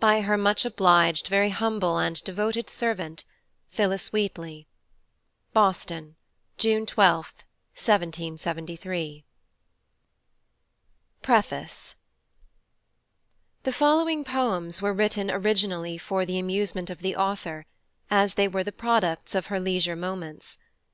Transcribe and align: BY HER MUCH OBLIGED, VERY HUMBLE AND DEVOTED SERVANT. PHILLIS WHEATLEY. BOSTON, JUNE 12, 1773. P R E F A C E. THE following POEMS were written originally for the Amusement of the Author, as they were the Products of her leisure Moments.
BY 0.00 0.20
HER 0.20 0.36
MUCH 0.36 0.66
OBLIGED, 0.66 1.28
VERY 1.28 1.48
HUMBLE 1.48 1.96
AND 1.96 2.22
DEVOTED 2.24 2.68
SERVANT. 2.68 3.24
PHILLIS 3.70 4.12
WHEATLEY. 4.12 4.66
BOSTON, 5.54 6.16
JUNE 6.58 6.84
12, 6.84 7.16
1773. 7.74 9.24
P 11.22 11.32
R 11.32 11.34
E 11.34 11.38
F 11.38 11.50
A 11.52 11.66
C 11.66 11.92
E. 11.92 11.94
THE 13.62 13.72
following 13.72 14.24
POEMS 14.24 14.82
were 14.82 14.92
written 14.92 15.30
originally 15.30 15.96
for 15.96 16.26
the 16.26 16.38
Amusement 16.38 16.90
of 16.90 16.98
the 17.00 17.16
Author, 17.16 17.64
as 18.10 18.34
they 18.34 18.48
were 18.48 18.62
the 18.62 18.72
Products 18.72 19.34
of 19.34 19.46
her 19.46 19.58
leisure 19.58 19.96
Moments. 19.96 20.58